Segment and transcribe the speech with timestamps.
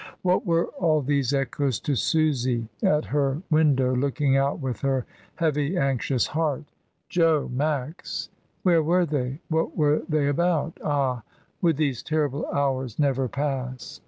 [0.23, 5.77] What were all these echoes to Susy at her window, looking out with her heavy
[5.77, 6.63] anxious heart?
[7.07, 8.29] Jo I Max!
[8.63, 9.41] where were they?
[9.49, 10.79] what were they about?
[10.83, 11.21] Ah!
[11.61, 13.99] would these terrible hours never pass?